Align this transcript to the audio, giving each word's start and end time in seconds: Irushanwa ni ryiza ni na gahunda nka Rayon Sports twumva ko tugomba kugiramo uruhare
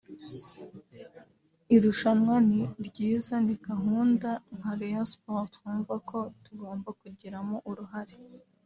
Irushanwa 1.75 2.35
ni 2.49 2.61
ryiza 2.85 3.35
ni 3.45 3.55
na 3.57 3.61
gahunda 3.67 4.29
nka 4.57 4.71
Rayon 4.79 5.07
Sports 5.13 5.51
twumva 5.55 5.93
ko 6.09 6.19
tugomba 6.45 6.89
kugiramo 7.01 7.57
uruhare 7.71 8.15